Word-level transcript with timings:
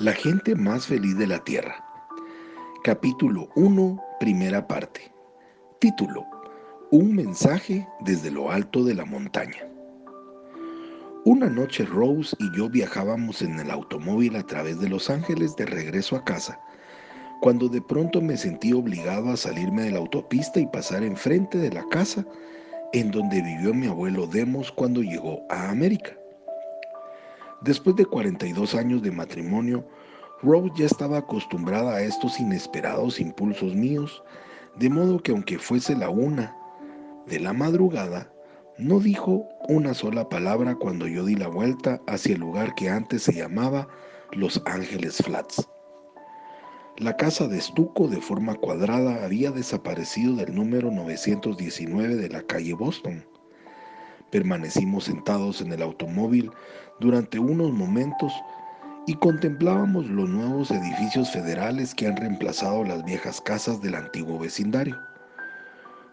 La 0.00 0.14
gente 0.14 0.54
más 0.54 0.86
feliz 0.86 1.18
de 1.18 1.26
la 1.26 1.44
Tierra. 1.44 1.84
Capítulo 2.84 3.50
1, 3.54 4.02
primera 4.18 4.66
parte. 4.66 5.12
Título. 5.78 6.24
Un 6.90 7.14
mensaje 7.14 7.86
desde 8.00 8.30
lo 8.30 8.50
alto 8.50 8.82
de 8.82 8.94
la 8.94 9.04
montaña. 9.04 9.58
Una 11.26 11.50
noche 11.50 11.84
Rose 11.84 12.34
y 12.38 12.56
yo 12.56 12.70
viajábamos 12.70 13.42
en 13.42 13.60
el 13.60 13.70
automóvil 13.70 14.36
a 14.36 14.42
través 14.42 14.80
de 14.80 14.88
Los 14.88 15.10
Ángeles 15.10 15.54
de 15.56 15.66
regreso 15.66 16.16
a 16.16 16.24
casa, 16.24 16.58
cuando 17.42 17.68
de 17.68 17.82
pronto 17.82 18.22
me 18.22 18.38
sentí 18.38 18.72
obligado 18.72 19.28
a 19.28 19.36
salirme 19.36 19.82
de 19.82 19.90
la 19.90 19.98
autopista 19.98 20.60
y 20.60 20.66
pasar 20.66 21.02
enfrente 21.02 21.58
de 21.58 21.72
la 21.72 21.86
casa 21.90 22.24
en 22.94 23.10
donde 23.10 23.42
vivió 23.42 23.74
mi 23.74 23.86
abuelo 23.86 24.26
Demos 24.26 24.72
cuando 24.72 25.02
llegó 25.02 25.42
a 25.50 25.68
América. 25.68 26.19
Después 27.62 27.94
de 27.96 28.06
42 28.06 28.74
años 28.74 29.02
de 29.02 29.10
matrimonio, 29.10 29.86
Rose 30.42 30.70
ya 30.76 30.86
estaba 30.86 31.18
acostumbrada 31.18 31.96
a 31.96 32.02
estos 32.02 32.40
inesperados 32.40 33.20
impulsos 33.20 33.74
míos, 33.74 34.22
de 34.76 34.88
modo 34.88 35.22
que 35.22 35.32
aunque 35.32 35.58
fuese 35.58 35.94
la 35.94 36.08
una 36.08 36.56
de 37.26 37.38
la 37.38 37.52
madrugada, 37.52 38.32
no 38.78 38.98
dijo 38.98 39.46
una 39.68 39.92
sola 39.92 40.26
palabra 40.30 40.74
cuando 40.74 41.06
yo 41.06 41.26
di 41.26 41.34
la 41.34 41.48
vuelta 41.48 42.00
hacia 42.06 42.34
el 42.34 42.40
lugar 42.40 42.74
que 42.74 42.88
antes 42.88 43.24
se 43.24 43.34
llamaba 43.34 43.86
Los 44.32 44.62
Ángeles 44.64 45.18
Flats. 45.18 45.68
La 46.96 47.16
casa 47.16 47.46
de 47.46 47.58
estuco 47.58 48.08
de 48.08 48.22
forma 48.22 48.54
cuadrada 48.54 49.22
había 49.22 49.50
desaparecido 49.50 50.36
del 50.36 50.54
número 50.54 50.90
919 50.90 52.16
de 52.16 52.28
la 52.30 52.42
calle 52.42 52.72
Boston. 52.72 53.24
Permanecimos 54.30 55.04
sentados 55.04 55.60
en 55.60 55.72
el 55.72 55.82
automóvil 55.82 56.50
durante 57.00 57.38
unos 57.38 57.72
momentos 57.72 58.32
y 59.06 59.14
contemplábamos 59.14 60.06
los 60.06 60.28
nuevos 60.28 60.70
edificios 60.70 61.32
federales 61.32 61.94
que 61.94 62.06
han 62.06 62.16
reemplazado 62.16 62.84
las 62.84 63.04
viejas 63.04 63.40
casas 63.40 63.82
del 63.82 63.96
antiguo 63.96 64.38
vecindario. 64.38 64.96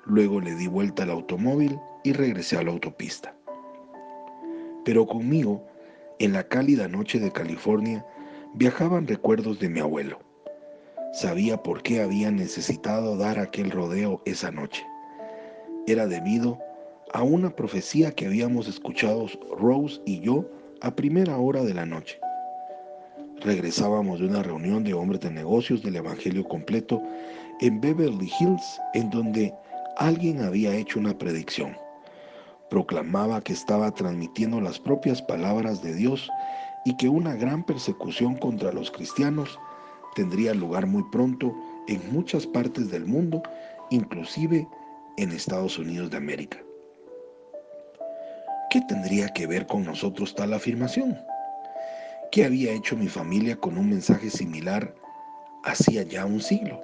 Luego 0.05 0.41
le 0.41 0.55
di 0.55 0.67
vuelta 0.67 1.03
al 1.03 1.11
automóvil 1.11 1.79
y 2.03 2.13
regresé 2.13 2.57
a 2.57 2.63
la 2.63 2.71
autopista. 2.71 3.35
Pero 4.83 5.05
conmigo, 5.05 5.63
en 6.17 6.33
la 6.33 6.47
cálida 6.47 6.87
noche 6.87 7.19
de 7.19 7.31
California, 7.31 8.03
viajaban 8.55 9.05
recuerdos 9.05 9.59
de 9.59 9.69
mi 9.69 9.79
abuelo. 9.79 10.19
Sabía 11.13 11.61
por 11.61 11.83
qué 11.83 12.01
había 12.01 12.31
necesitado 12.31 13.17
dar 13.17 13.37
aquel 13.37 13.69
rodeo 13.69 14.21
esa 14.25 14.49
noche. 14.49 14.83
Era 15.85 16.07
debido 16.07 16.57
a 17.13 17.23
una 17.23 17.49
profecía 17.49 18.11
que 18.11 18.25
habíamos 18.25 18.67
escuchado 18.67 19.27
Rose 19.57 20.01
y 20.05 20.19
yo 20.19 20.45
a 20.81 20.95
primera 20.95 21.37
hora 21.37 21.63
de 21.63 21.73
la 21.73 21.85
noche. 21.85 22.19
Regresábamos 23.41 24.19
de 24.19 24.27
una 24.27 24.43
reunión 24.43 24.83
de 24.83 24.93
hombres 24.93 25.21
de 25.21 25.31
negocios 25.31 25.83
del 25.83 25.95
Evangelio 25.95 26.43
completo 26.43 27.01
en 27.61 27.79
Beverly 27.79 28.31
Hills, 28.39 28.81
en 28.93 29.09
donde 29.09 29.53
alguien 29.97 30.41
había 30.41 30.75
hecho 30.75 30.99
una 30.99 31.17
predicción. 31.17 31.75
Proclamaba 32.69 33.41
que 33.41 33.53
estaba 33.53 33.91
transmitiendo 33.91 34.59
las 34.59 34.79
propias 34.79 35.21
palabras 35.21 35.81
de 35.81 35.93
Dios 35.93 36.29
y 36.85 36.95
que 36.97 37.09
una 37.09 37.35
gran 37.35 37.63
persecución 37.63 38.35
contra 38.35 38.71
los 38.71 38.91
cristianos 38.91 39.57
tendría 40.15 40.53
lugar 40.53 40.87
muy 40.87 41.03
pronto 41.11 41.55
en 41.87 42.01
muchas 42.11 42.45
partes 42.45 42.89
del 42.89 43.05
mundo, 43.05 43.41
inclusive 43.91 44.67
en 45.17 45.31
Estados 45.31 45.77
Unidos 45.77 46.11
de 46.11 46.17
América. 46.17 46.66
¿Qué 48.77 48.83
tendría 48.83 49.27
que 49.29 49.47
ver 49.47 49.65
con 49.65 49.85
nosotros 49.85 50.35
tal 50.35 50.53
afirmación? 50.53 51.17
¿Qué 52.31 52.45
había 52.45 52.73
hecho 52.73 52.95
mi 52.95 53.07
familia 53.07 53.55
con 53.55 53.75
un 53.75 53.89
mensaje 53.89 54.29
similar 54.29 54.93
hacía 55.63 56.03
ya 56.03 56.27
un 56.27 56.39
siglo? 56.39 56.79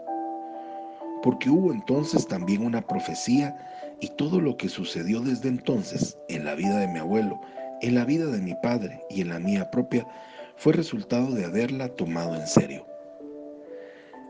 Porque 1.21 1.51
hubo 1.51 1.71
entonces 1.71 2.27
también 2.27 2.65
una 2.65 2.81
profecía 2.81 3.55
y 4.01 4.07
todo 4.15 4.41
lo 4.41 4.57
que 4.57 4.69
sucedió 4.69 5.19
desde 5.19 5.49
entonces 5.49 6.17
en 6.29 6.45
la 6.45 6.55
vida 6.55 6.79
de 6.79 6.87
mi 6.87 6.97
abuelo, 6.97 7.39
en 7.83 7.93
la 7.93 8.05
vida 8.05 8.25
de 8.25 8.41
mi 8.41 8.55
padre 8.55 9.03
y 9.11 9.21
en 9.21 9.29
la 9.29 9.37
mía 9.37 9.69
propia 9.69 10.07
fue 10.55 10.73
resultado 10.73 11.29
de 11.35 11.45
haberla 11.45 11.89
tomado 11.89 12.35
en 12.35 12.47
serio. 12.47 12.87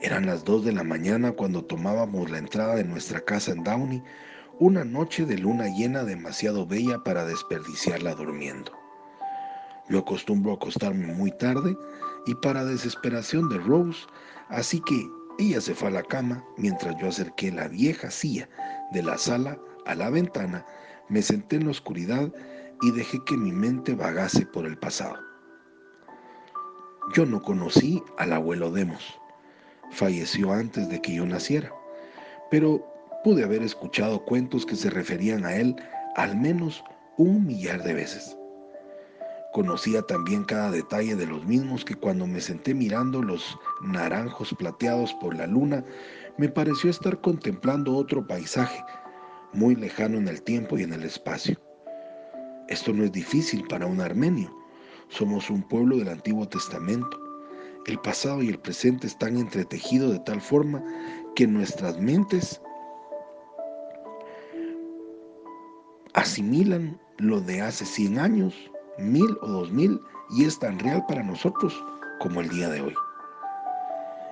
Eran 0.01 0.25
las 0.25 0.43
dos 0.43 0.65
de 0.65 0.73
la 0.73 0.83
mañana 0.83 1.31
cuando 1.31 1.63
tomábamos 1.63 2.29
la 2.29 2.39
entrada 2.39 2.75
de 2.75 2.83
nuestra 2.83 3.21
casa 3.21 3.53
en 3.53 3.63
Downey 3.63 4.03
una 4.59 4.83
noche 4.83 5.25
de 5.25 5.37
luna 5.37 5.67
llena 5.67 6.03
demasiado 6.03 6.65
bella 6.65 7.03
para 7.03 7.25
desperdiciarla 7.25 8.13
durmiendo. 8.15 8.71
Yo 9.89 9.99
acostumbro 9.99 10.53
acostarme 10.53 11.07
muy 11.07 11.31
tarde 11.37 11.75
y 12.25 12.35
para 12.35 12.63
desesperación 12.63 13.49
de 13.49 13.57
Rose, 13.57 14.05
así 14.49 14.79
que 14.81 15.07
ella 15.39 15.59
se 15.59 15.73
fue 15.73 15.89
a 15.89 15.91
la 15.91 16.03
cama 16.03 16.43
mientras 16.57 16.95
yo 16.97 17.07
acerqué 17.07 17.51
la 17.51 17.67
vieja 17.67 18.11
silla 18.11 18.47
de 18.91 19.01
la 19.01 19.17
sala 19.17 19.57
a 19.85 19.95
la 19.95 20.09
ventana, 20.09 20.65
me 21.09 21.21
senté 21.21 21.57
en 21.57 21.65
la 21.65 21.71
oscuridad 21.71 22.31
y 22.81 22.91
dejé 22.91 23.23
que 23.25 23.35
mi 23.35 23.51
mente 23.51 23.95
vagase 23.95 24.45
por 24.45 24.65
el 24.65 24.77
pasado. 24.77 25.17
Yo 27.13 27.25
no 27.25 27.41
conocí 27.41 28.01
al 28.17 28.33
abuelo 28.33 28.71
Demos. 28.71 29.19
Falleció 29.91 30.53
antes 30.53 30.87
de 30.89 31.01
que 31.01 31.15
yo 31.15 31.25
naciera, 31.25 31.71
pero 32.49 32.92
pude 33.23 33.43
haber 33.43 33.63
escuchado 33.63 34.23
cuentos 34.25 34.65
que 34.65 34.75
se 34.75 34.89
referían 34.89 35.45
a 35.45 35.55
él 35.55 35.75
al 36.15 36.35
menos 36.37 36.83
un 37.17 37.45
millar 37.45 37.83
de 37.83 37.93
veces. 37.93 38.37
Conocía 39.53 40.01
también 40.01 40.43
cada 40.43 40.71
detalle 40.71 41.15
de 41.15 41.27
los 41.27 41.45
mismos 41.45 41.85
que 41.85 41.95
cuando 41.95 42.25
me 42.25 42.41
senté 42.41 42.73
mirando 42.73 43.21
los 43.21 43.57
naranjos 43.81 44.53
plateados 44.57 45.13
por 45.15 45.35
la 45.35 45.45
luna, 45.47 45.85
me 46.37 46.49
pareció 46.49 46.89
estar 46.89 47.21
contemplando 47.21 47.95
otro 47.95 48.25
paisaje, 48.25 48.83
muy 49.53 49.75
lejano 49.75 50.17
en 50.17 50.27
el 50.27 50.41
tiempo 50.41 50.77
y 50.77 50.83
en 50.83 50.93
el 50.93 51.03
espacio. 51.03 51.55
Esto 52.67 52.93
no 52.93 53.03
es 53.03 53.11
difícil 53.11 53.63
para 53.67 53.85
un 53.85 54.01
armenio. 54.01 54.51
Somos 55.09 55.51
un 55.51 55.61
pueblo 55.61 55.97
del 55.97 56.09
Antiguo 56.09 56.47
Testamento. 56.47 57.19
El 57.85 57.99
pasado 57.99 58.41
y 58.41 58.49
el 58.49 58.57
presente 58.57 59.05
están 59.05 59.37
entretejidos 59.37 60.13
de 60.13 60.19
tal 60.19 60.41
forma 60.41 60.83
que 61.35 61.45
nuestras 61.45 61.99
mentes 61.99 62.59
asimilan 66.13 66.99
lo 67.17 67.41
de 67.41 67.61
hace 67.61 67.85
100 67.85 68.19
años, 68.19 68.53
mil 68.97 69.37
o 69.41 69.47
dos 69.47 69.71
mil 69.71 69.99
y 70.29 70.45
es 70.45 70.59
tan 70.59 70.79
real 70.79 71.03
para 71.07 71.23
nosotros 71.23 71.83
como 72.19 72.41
el 72.41 72.49
día 72.49 72.69
de 72.69 72.81
hoy. 72.81 72.93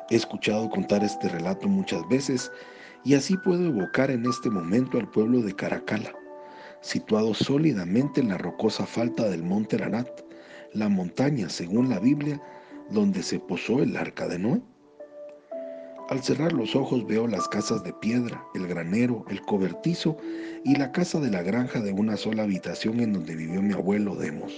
He 0.09 0.15
escuchado 0.15 0.69
contar 0.69 1.03
este 1.03 1.29
relato 1.29 1.67
muchas 1.67 2.07
veces 2.09 2.51
y 3.03 3.15
así 3.15 3.35
puedo 3.37 3.65
evocar 3.65 4.11
en 4.11 4.25
este 4.25 4.49
momento 4.49 4.97
al 4.99 5.09
pueblo 5.09 5.41
de 5.41 5.55
Caracala, 5.55 6.11
situado 6.81 7.33
sólidamente 7.33 8.21
en 8.21 8.29
la 8.29 8.37
rocosa 8.37 8.85
falta 8.85 9.29
del 9.29 9.43
monte 9.43 9.77
Ararat, 9.77 10.09
la 10.73 10.89
montaña, 10.89 11.49
según 11.49 11.89
la 11.89 11.99
Biblia, 11.99 12.41
donde 12.89 13.23
se 13.23 13.39
posó 13.39 13.81
el 13.81 13.95
arca 13.97 14.27
de 14.27 14.39
Noé. 14.39 14.61
Al 16.11 16.21
cerrar 16.21 16.51
los 16.51 16.75
ojos 16.75 17.07
veo 17.07 17.25
las 17.25 17.47
casas 17.47 17.85
de 17.85 17.93
piedra, 17.93 18.43
el 18.53 18.67
granero, 18.67 19.23
el 19.29 19.41
cobertizo 19.43 20.17
y 20.65 20.75
la 20.75 20.91
casa 20.91 21.21
de 21.21 21.31
la 21.31 21.41
granja 21.41 21.79
de 21.79 21.93
una 21.93 22.17
sola 22.17 22.43
habitación 22.43 22.99
en 22.99 23.13
donde 23.13 23.33
vivió 23.33 23.61
mi 23.61 23.73
abuelo 23.73 24.17
Demos. 24.17 24.51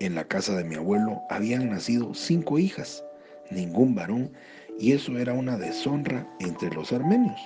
En 0.00 0.14
la 0.14 0.24
casa 0.24 0.54
de 0.54 0.64
mi 0.64 0.74
abuelo 0.74 1.22
habían 1.30 1.70
nacido 1.70 2.12
cinco 2.12 2.58
hijas, 2.58 3.02
ningún 3.50 3.94
varón, 3.94 4.30
y 4.78 4.92
eso 4.92 5.16
era 5.16 5.32
una 5.32 5.56
deshonra 5.56 6.26
entre 6.40 6.68
los 6.74 6.92
armenios, 6.92 7.40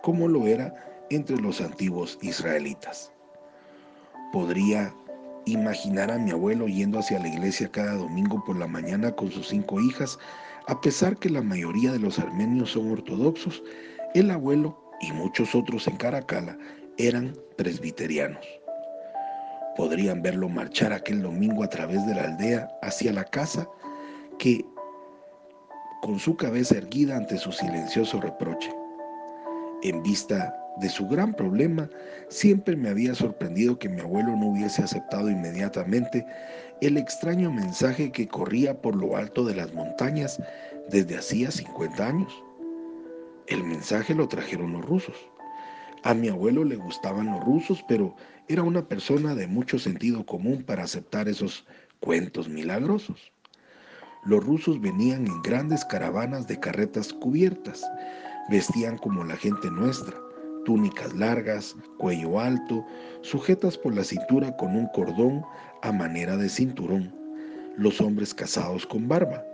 como 0.00 0.26
lo 0.26 0.46
era 0.46 0.74
entre 1.10 1.36
los 1.36 1.60
antiguos 1.60 2.18
israelitas. 2.22 3.12
Podría 4.32 4.94
imaginar 5.44 6.10
a 6.10 6.18
mi 6.18 6.30
abuelo 6.30 6.68
yendo 6.68 7.00
hacia 7.00 7.18
la 7.18 7.28
iglesia 7.28 7.70
cada 7.70 7.92
domingo 7.96 8.42
por 8.46 8.56
la 8.56 8.66
mañana 8.66 9.12
con 9.12 9.30
sus 9.30 9.48
cinco 9.48 9.78
hijas 9.78 10.18
a 10.66 10.80
pesar 10.80 11.16
que 11.18 11.28
la 11.28 11.42
mayoría 11.42 11.92
de 11.92 11.98
los 11.98 12.18
armenios 12.18 12.72
son 12.72 12.90
ortodoxos, 12.90 13.62
el 14.14 14.30
abuelo 14.30 14.78
y 15.00 15.12
muchos 15.12 15.54
otros 15.54 15.86
en 15.88 15.96
Caracala 15.96 16.56
eran 16.96 17.36
presbiterianos. 17.56 18.46
Podrían 19.76 20.22
verlo 20.22 20.48
marchar 20.48 20.92
aquel 20.92 21.20
domingo 21.20 21.64
a 21.64 21.68
través 21.68 22.06
de 22.06 22.14
la 22.14 22.24
aldea 22.24 22.68
hacia 22.82 23.12
la 23.12 23.24
casa 23.24 23.68
que, 24.38 24.64
con 26.02 26.18
su 26.18 26.36
cabeza 26.36 26.76
erguida 26.76 27.16
ante 27.16 27.36
su 27.36 27.52
silencioso 27.52 28.20
reproche, 28.20 28.72
en 29.82 30.02
vista 30.02 30.54
de 30.80 30.88
su 30.88 31.06
gran 31.06 31.34
problema, 31.34 31.88
siempre 32.28 32.76
me 32.76 32.88
había 32.88 33.14
sorprendido 33.14 33.78
que 33.78 33.88
mi 33.88 34.00
abuelo 34.00 34.36
no 34.36 34.48
hubiese 34.48 34.82
aceptado 34.82 35.30
inmediatamente 35.30 36.26
el 36.80 36.96
extraño 36.96 37.52
mensaje 37.52 38.10
que 38.10 38.26
corría 38.26 38.80
por 38.80 38.96
lo 38.96 39.16
alto 39.16 39.44
de 39.44 39.54
las 39.54 39.72
montañas 39.72 40.40
desde 40.90 41.16
hacía 41.16 41.50
50 41.50 42.06
años. 42.06 42.32
El 43.46 43.62
mensaje 43.62 44.14
lo 44.14 44.26
trajeron 44.26 44.72
los 44.72 44.84
rusos. 44.84 45.16
A 46.02 46.12
mi 46.12 46.28
abuelo 46.28 46.64
le 46.64 46.76
gustaban 46.76 47.30
los 47.30 47.44
rusos, 47.44 47.84
pero 47.88 48.14
era 48.48 48.62
una 48.62 48.86
persona 48.86 49.34
de 49.34 49.46
mucho 49.46 49.78
sentido 49.78 50.26
común 50.26 50.62
para 50.62 50.84
aceptar 50.84 51.28
esos 51.28 51.64
cuentos 52.00 52.48
milagrosos. 52.48 53.32
Los 54.26 54.44
rusos 54.44 54.80
venían 54.80 55.26
en 55.26 55.42
grandes 55.42 55.84
caravanas 55.84 56.46
de 56.46 56.58
carretas 56.58 57.12
cubiertas, 57.12 57.82
vestían 58.50 58.98
como 58.98 59.24
la 59.24 59.36
gente 59.36 59.70
nuestra, 59.70 60.14
túnicas 60.64 61.14
largas, 61.14 61.76
cuello 61.98 62.40
alto, 62.40 62.84
sujetas 63.22 63.78
por 63.78 63.94
la 63.94 64.04
cintura 64.04 64.56
con 64.56 64.76
un 64.76 64.86
cordón 64.88 65.44
a 65.82 65.92
manera 65.92 66.36
de 66.36 66.48
cinturón, 66.48 67.14
los 67.76 68.00
hombres 68.00 68.34
casados 68.34 68.86
con 68.86 69.08
barba. 69.08 69.44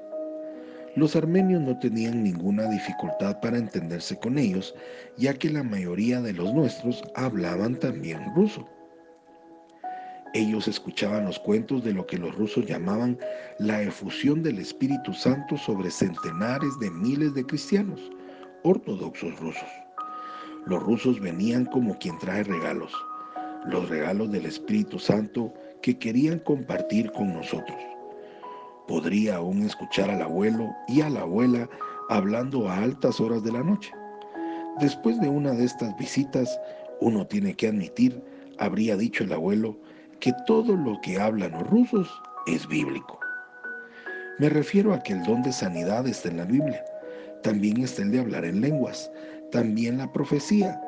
Los 0.97 1.15
armenios 1.15 1.61
no 1.63 1.79
tenían 1.79 2.25
ninguna 2.25 2.69
dificultad 2.69 3.39
para 3.41 3.59
entenderse 3.59 4.19
con 4.19 4.39
ellos, 4.39 4.75
ya 5.17 5.35
que 5.35 5.51
la 5.51 5.63
mayoría 5.63 6.21
de 6.21 6.33
los 6.33 6.53
nuestros 6.53 7.05
hablaban 7.15 7.79
también 7.79 8.21
ruso. 8.35 8.69
Ellos 10.35 10.69
escuchaban 10.69 11.25
los 11.25 11.39
cuentos 11.41 11.85
de 11.85 11.93
lo 11.93 12.07
que 12.07 12.19
los 12.19 12.35
rusos 12.37 12.67
llamaban 12.67 13.19
la 13.59 13.83
efusión 13.83 14.43
del 14.43 14.59
Espíritu 14.59 15.13
Santo 15.13 15.57
sobre 15.57 15.91
centenares 15.91 16.79
de 16.79 16.91
miles 16.91 17.35
de 17.35 17.45
cristianos 17.45 18.01
ortodoxos 18.63 19.39
rusos. 19.41 19.80
Los 20.67 20.83
rusos 20.83 21.21
venían 21.21 21.65
como 21.67 21.99
quien 21.99 22.19
trae 22.19 22.45
regalos, 22.45 22.93
los 23.67 23.89
regalos 23.89 24.31
del 24.31 24.47
Espíritu 24.47 24.99
Santo 24.99 25.53
que 25.83 25.99
querían 25.99 26.39
compartir 26.41 27.11
con 27.13 27.33
nosotros. 27.33 27.79
Podría 28.87 29.37
aún 29.37 29.63
escuchar 29.63 30.11
al 30.11 30.23
abuelo 30.23 30.71
y 30.89 31.01
a 31.01 31.11
la 31.11 31.21
abuela 31.21 31.69
hablando 32.09 32.69
a 32.69 32.79
altas 32.79 33.21
horas 33.21 33.43
de 33.43 33.53
la 33.53 33.63
noche. 33.63 33.91
Después 34.81 35.21
de 35.21 35.29
una 35.29 35.53
de 35.53 35.65
estas 35.65 35.97
visitas, 35.97 36.59
uno 37.01 37.27
tiene 37.27 37.55
que 37.55 37.69
admitir, 37.69 38.23
habría 38.59 38.97
dicho 38.97 39.25
el 39.25 39.33
abuelo, 39.33 39.77
que 40.21 40.33
todo 40.47 40.77
lo 40.77 41.01
que 41.01 41.19
hablan 41.19 41.53
los 41.53 41.69
rusos 41.69 42.09
es 42.47 42.67
bíblico. 42.67 43.19
Me 44.39 44.49
refiero 44.49 44.93
a 44.93 45.03
que 45.03 45.13
el 45.15 45.23
don 45.23 45.43
de 45.43 45.53
sanidad 45.53 46.07
está 46.07 46.29
en 46.29 46.39
la 46.39 46.45
Biblia. 46.45 46.85
También 47.43 47.83
está 47.83 48.03
el 48.03 48.11
de 48.11 48.21
hablar 48.21 48.45
en 48.45 48.61
lenguas, 48.61 49.11
también 49.51 49.99
la 49.99 50.13
profecía. 50.13 50.81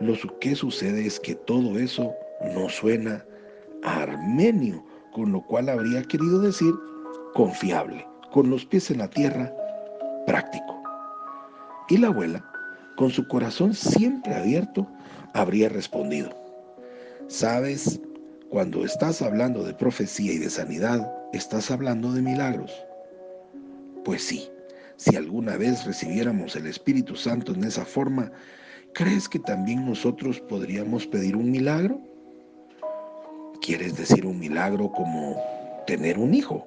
Lo 0.00 0.14
que 0.40 0.54
sucede 0.54 1.06
es 1.06 1.20
que 1.20 1.34
todo 1.34 1.78
eso 1.78 2.12
no 2.54 2.68
suena 2.68 3.24
armenio, 3.82 4.84
con 5.12 5.32
lo 5.32 5.42
cual 5.42 5.68
habría 5.68 6.02
querido 6.02 6.40
decir 6.40 6.72
confiable, 7.34 8.06
con 8.32 8.50
los 8.50 8.64
pies 8.64 8.90
en 8.90 8.98
la 8.98 9.08
tierra, 9.08 9.52
práctico. 10.26 10.82
Y 11.88 11.98
la 11.98 12.08
abuela, 12.08 12.44
con 12.96 13.10
su 13.10 13.26
corazón 13.28 13.74
siempre 13.74 14.34
abierto, 14.34 14.86
habría 15.34 15.68
respondido, 15.68 16.30
sabes, 17.28 18.00
cuando 18.50 18.84
estás 18.84 19.22
hablando 19.22 19.64
de 19.64 19.72
profecía 19.72 20.32
y 20.32 20.38
de 20.38 20.50
sanidad, 20.50 21.10
estás 21.32 21.70
hablando 21.70 22.12
de 22.12 22.20
milagros. 22.20 22.70
Pues 24.04 24.22
sí, 24.22 24.51
si 25.02 25.16
alguna 25.16 25.56
vez 25.56 25.84
recibiéramos 25.84 26.54
el 26.54 26.66
Espíritu 26.66 27.16
Santo 27.16 27.52
en 27.52 27.64
esa 27.64 27.84
forma, 27.84 28.30
¿crees 28.94 29.28
que 29.28 29.40
también 29.40 29.84
nosotros 29.84 30.38
podríamos 30.38 31.08
pedir 31.08 31.34
un 31.34 31.50
milagro? 31.50 32.00
¿Quieres 33.60 33.96
decir 33.96 34.24
un 34.24 34.38
milagro 34.38 34.92
como 34.92 35.42
tener 35.88 36.18
un 36.18 36.34
hijo? 36.34 36.64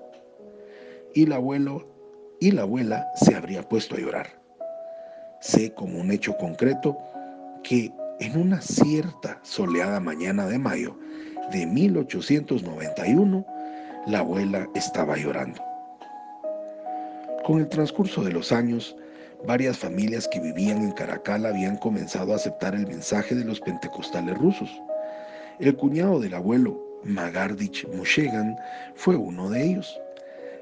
Y 1.13 1.23
el 1.23 1.31
abuelo 1.31 1.87
y 2.41 2.51
la 2.51 2.63
abuela 2.63 3.07
se 3.15 3.35
habría 3.35 3.63
puesto 3.63 3.95
a 3.95 3.99
llorar. 3.99 4.27
Sé 5.39 5.73
como 5.73 6.01
un 6.01 6.11
hecho 6.11 6.35
concreto 6.35 6.97
que 7.63 7.93
en 8.19 8.37
una 8.37 8.59
cierta 8.59 9.39
soleada 9.43 10.01
mañana 10.01 10.45
de 10.47 10.59
mayo 10.59 10.99
de 11.53 11.65
1891, 11.65 13.45
la 14.07 14.19
abuela 14.19 14.67
estaba 14.75 15.15
llorando. 15.15 15.74
Con 17.45 17.59
el 17.59 17.69
transcurso 17.69 18.23
de 18.23 18.31
los 18.31 18.51
años, 18.51 18.95
varias 19.45 19.77
familias 19.77 20.27
que 20.27 20.39
vivían 20.39 20.79
en 20.79 20.93
Caracal 20.93 21.45
habían 21.45 21.77
comenzado 21.77 22.33
a 22.33 22.37
aceptar 22.37 22.73
el 22.73 22.87
mensaje 22.87 23.35
de 23.35 23.45
los 23.45 23.61
pentecostales 23.61 24.35
rusos. 24.39 24.81
El 25.59 25.75
cuñado 25.75 26.19
del 26.19 26.33
abuelo, 26.33 26.75
Magardich 27.03 27.87
Mushegan, 27.93 28.57
fue 28.95 29.15
uno 29.15 29.51
de 29.51 29.63
ellos. 29.63 29.95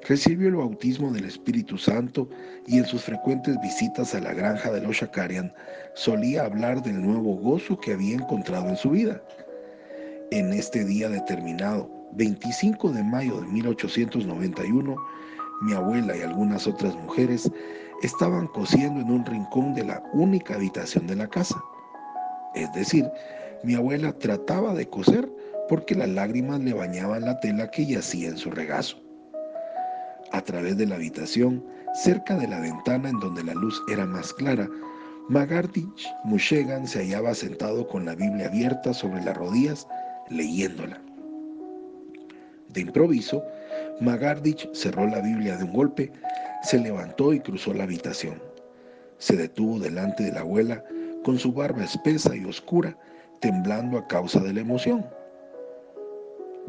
Recibió 0.10 0.50
el 0.50 0.56
bautismo 0.56 1.10
del 1.14 1.24
Espíritu 1.24 1.78
Santo 1.78 2.28
y 2.68 2.80
en 2.80 2.86
sus 2.86 3.04
frecuentes 3.04 3.56
visitas 3.62 4.14
a 4.14 4.20
la 4.20 4.34
granja 4.34 4.70
de 4.70 4.82
los 4.82 4.98
Shakarian 4.98 5.54
solía 5.94 6.44
hablar 6.44 6.84
del 6.84 7.02
nuevo 7.02 7.38
gozo 7.38 7.80
que 7.80 7.94
había 7.94 8.16
encontrado 8.16 8.68
en 8.68 8.76
su 8.76 8.90
vida. 8.90 9.24
En 10.32 10.52
este 10.52 10.84
día 10.84 11.08
determinado, 11.08 11.90
25 12.12 12.92
de 12.92 13.04
mayo 13.04 13.40
de 13.40 13.48
1891, 13.48 14.98
mi 15.63 15.74
abuela 15.74 16.15
y 16.15 16.21
algunas 16.21 16.68
otras 16.68 16.95
mujeres 16.95 17.50
estaban 18.01 18.48
cosiendo 18.48 19.01
en 19.01 19.12
un 19.12 19.25
rincón 19.25 19.74
de 19.74 19.86
la 19.86 20.04
única 20.13 20.56
habitación 20.56 21.07
de 21.07 21.15
la 21.15 21.27
casa. 21.27 21.62
Es 22.54 22.71
decir, 22.74 23.10
mi 23.63 23.75
abuela 23.75 24.12
trataba 24.12 24.74
de 24.74 24.88
coser 24.88 25.30
porque 25.69 25.95
las 25.95 26.10
lágrimas 26.10 26.60
le 26.60 26.74
bañaban 26.74 27.24
la 27.24 27.39
tela 27.39 27.71
que 27.71 27.86
yacía 27.86 28.30
en 28.30 28.38
su 28.38 28.51
regazo. 28.51 28.98
A 30.31 30.42
través 30.42 30.77
de 30.77 30.86
la 30.86 30.95
habitación, 30.95 31.63
cerca 31.94 32.36
de 32.36 32.48
la 32.48 32.60
ventana 32.60 33.10
en 33.10 33.19
donde 33.19 33.44
la 33.44 33.54
luz 33.54 33.81
era 33.89 34.06
más 34.06 34.33
clara, 34.33 34.68
Magardich 35.30 36.06
Mushegan 36.25 36.86
se 36.86 37.00
hallaba 37.00 37.33
sentado 37.33 37.88
con 37.88 38.06
la 38.06 38.13
Biblia 38.13 38.48
abierta 38.48 38.94
sobre 38.94 39.24
las 39.24 39.38
rodillas, 39.38 39.88
leyéndola. 40.30 41.00
De 42.68 42.81
improviso, 42.81 43.42
Magardich 44.01 44.69
cerró 44.74 45.07
la 45.07 45.22
Biblia 45.22 45.57
de 45.57 45.63
un 45.63 45.74
golpe, 45.74 46.12
se 46.63 46.80
levantó 46.80 47.34
y 47.34 47.40
cruzó 47.40 47.74
la 47.74 47.84
habitación. 47.84 48.42
Se 49.18 49.36
detuvo 49.36 49.80
delante 49.80 50.24
de 50.24 50.31
la 50.31 50.42
abuela 50.42 50.84
con 51.24 51.38
su 51.38 51.54
barba 51.54 51.84
espesa 51.84 52.36
y 52.36 52.44
oscura, 52.45 52.98
temblando 53.40 53.98
a 53.98 54.07
causa 54.07 54.40
de 54.40 54.54
la 54.54 54.62
emoción. 54.62 55.06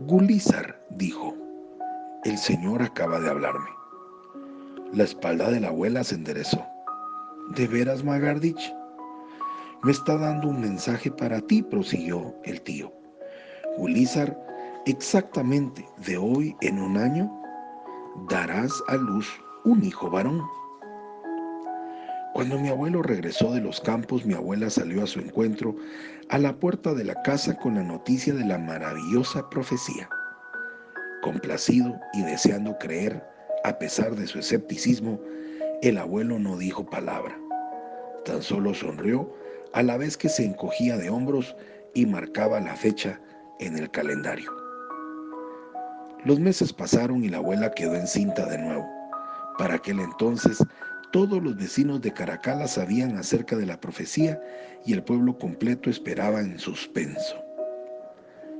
Gulizar, 0.07 0.81
dijo, 0.91 1.35
el 2.25 2.39
Señor 2.39 2.83
acaba 2.83 3.21
de 3.21 3.31
hablarme. 3.31 3.71
La 4.93 5.05
espalda 5.05 5.51
de 5.51 5.61
la 5.61 5.69
abuela 5.69 6.05
se 6.05 6.15
enderezó. 6.15 6.65
¿De 7.57 7.67
veras, 7.67 8.05
Magardich? 8.05 8.75
Me 9.83 9.93
está 9.93 10.17
dando 10.17 10.49
un 10.49 10.61
mensaje 10.61 11.11
para 11.11 11.41
ti, 11.41 11.63
prosiguió 11.63 12.35
el 12.45 12.61
tío. 12.63 12.93
Gulizar 13.77 14.37
exactamente 14.87 15.89
de 16.07 16.17
hoy 16.17 16.57
en 16.61 16.79
un 16.79 16.97
año, 16.97 17.31
darás 18.29 18.73
a 18.89 18.97
luz 18.97 19.27
un 19.65 19.83
hijo 19.83 20.11
varón. 20.11 20.43
Cuando 22.35 22.59
mi 22.59 22.69
abuelo 22.69 23.03
regresó 23.03 23.53
de 23.53 23.61
los 23.61 23.81
campos, 23.81 24.27
mi 24.27 24.35
abuela 24.35 24.69
salió 24.69 25.05
a 25.05 25.07
su 25.07 25.21
encuentro 25.21 25.75
a 26.29 26.39
la 26.39 26.55
puerta 26.57 26.93
de 26.93 27.05
la 27.05 27.23
casa 27.23 27.57
con 27.57 27.77
la 27.77 27.83
noticia 27.83 28.35
de 28.35 28.45
la 28.45 28.59
maravillosa 28.59 29.49
profecía. 29.51 30.09
Complacido 31.23 31.99
y 32.13 32.23
deseando 32.23 32.77
creer, 32.79 33.25
a 33.63 33.79
pesar 33.79 34.15
de 34.17 34.27
su 34.27 34.39
escepticismo, 34.39 35.19
el 35.81 35.97
abuelo 35.97 36.39
no 36.39 36.59
dijo 36.59 36.85
palabra. 36.85 37.39
Tan 38.25 38.43
solo 38.43 38.75
sonrió 38.75 39.33
a 39.73 39.83
la 39.83 39.97
vez 39.97 40.17
que 40.17 40.29
se 40.29 40.45
encogía 40.45 40.97
de 40.99 41.09
hombros 41.09 41.57
y 41.95 42.05
marcaba 42.05 42.61
la 42.61 42.75
fecha 42.75 43.21
en 43.61 43.79
el 43.79 43.91
calendario. 43.91 44.64
Los 46.25 46.41
meses 46.41 46.73
pasaron 46.73 47.23
y 47.23 47.29
la 47.29 47.37
abuela 47.37 47.71
quedó 47.73 47.95
encinta 47.95 48.47
de 48.47 48.57
nuevo. 48.57 48.89
Para 49.59 49.75
aquel 49.75 50.01
entonces, 50.01 50.59
todos 51.13 51.43
los 51.43 51.55
vecinos 51.57 52.01
de 52.01 52.13
Caracala 52.13 52.67
sabían 52.67 53.19
acerca 53.19 53.57
de 53.57 53.67
la 53.67 53.79
profecía 53.79 54.41
y 54.87 54.95
el 54.95 55.03
pueblo 55.03 55.39
completo 55.39 55.91
esperaba 55.91 56.41
en 56.41 56.59
suspenso. 56.59 57.37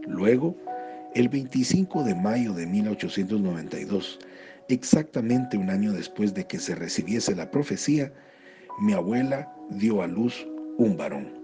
Luego, 0.07 0.55
el 1.15 1.31
25 1.31 2.05
de 2.05 2.15
mayo 2.15 2.53
de 2.53 2.67
1892, 2.67 4.19
exactamente 4.69 5.57
un 5.57 5.71
año 5.71 5.93
después 5.93 6.35
de 6.35 6.47
que 6.47 6.59
se 6.59 6.75
recibiese 6.75 7.35
la 7.35 7.51
profecía, 7.51 8.13
mi 8.79 8.93
abuela 8.93 9.51
dio 9.71 10.03
a 10.03 10.07
luz 10.07 10.47
un 10.77 10.99
varón. 10.99 11.44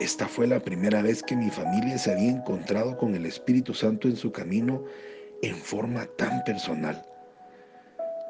Esta 0.00 0.28
fue 0.28 0.46
la 0.46 0.60
primera 0.60 1.02
vez 1.02 1.24
que 1.24 1.34
mi 1.34 1.50
familia 1.50 1.98
se 1.98 2.12
había 2.12 2.30
encontrado 2.30 2.96
con 2.96 3.16
el 3.16 3.26
Espíritu 3.26 3.74
Santo 3.74 4.06
en 4.06 4.14
su 4.14 4.30
camino 4.30 4.84
en 5.42 5.56
forma 5.56 6.06
tan 6.16 6.44
personal. 6.44 7.04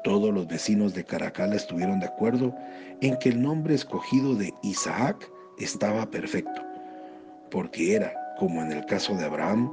Todos 0.03 0.33
los 0.33 0.47
vecinos 0.47 0.95
de 0.95 1.03
Caracala 1.03 1.55
estuvieron 1.55 1.99
de 1.99 2.07
acuerdo 2.07 2.55
en 3.01 3.17
que 3.19 3.29
el 3.29 3.41
nombre 3.41 3.75
escogido 3.75 4.35
de 4.35 4.51
Isaac 4.63 5.31
estaba 5.59 6.09
perfecto, 6.09 6.61
porque 7.51 7.95
era, 7.95 8.13
como 8.39 8.63
en 8.63 8.71
el 8.71 8.85
caso 8.87 9.13
de 9.15 9.25
Abraham, 9.25 9.71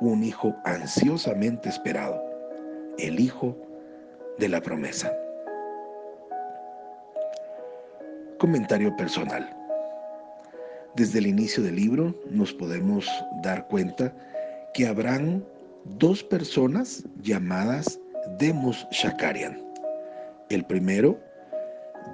un 0.00 0.22
hijo 0.22 0.54
ansiosamente 0.64 1.70
esperado, 1.70 2.22
el 2.98 3.18
hijo 3.18 3.56
de 4.38 4.48
la 4.50 4.60
promesa. 4.60 5.10
Comentario 8.38 8.94
personal. 8.96 9.59
Desde 10.96 11.20
el 11.20 11.28
inicio 11.28 11.62
del 11.62 11.76
libro 11.76 12.14
nos 12.30 12.52
podemos 12.52 13.06
dar 13.42 13.66
cuenta 13.68 14.12
que 14.74 14.86
habrán 14.86 15.44
dos 15.98 16.22
personas 16.22 17.04
llamadas 17.22 17.98
Demos 18.38 18.86
Shakarian. 18.90 19.62
El 20.48 20.64
primero, 20.64 21.18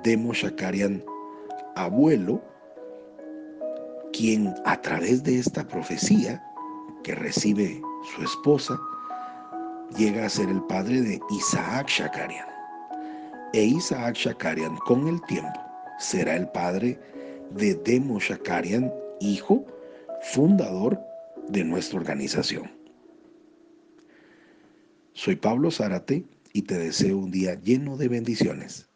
Demos 0.05 0.37
Shakarian, 0.37 1.03
abuelo, 1.75 2.43
quien 4.13 4.55
a 4.67 4.81
través 4.81 5.25
de 5.25 5.39
esta 5.39 5.67
profecía 5.67 6.43
que 7.03 7.15
recibe 7.15 7.81
su 8.15 8.23
esposa, 8.23 8.79
llega 9.97 10.27
a 10.27 10.29
ser 10.29 10.49
el 10.51 10.63
padre 10.65 11.01
de 11.01 11.21
Isaac 11.31 11.89
Shakarian. 11.89 12.47
E 13.55 13.63
Isaac 13.63 14.17
Shakarian 14.17 14.77
con 14.79 15.09
el 15.09 15.21
tiempo 15.23 15.61
será 15.99 16.37
el 16.37 16.49
padre 16.49 16.99
de 17.51 17.75
Demo 17.75 18.21
Shakarian, 18.21 18.93
hijo 19.21 19.67
fundador 20.33 21.01
de 21.49 21.65
nuestra 21.65 21.99
organización. 21.99 22.71
Soy 25.13 25.37
Pablo 25.37 25.71
Zárate 25.71 26.25
y 26.53 26.63
te 26.63 26.77
deseo 26.79 27.19
un 27.19 27.31
día 27.31 27.55
lleno 27.55 27.97
de 27.97 28.09
bendiciones. 28.09 28.89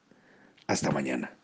Hasta 0.66 0.90
mañana. 0.90 1.39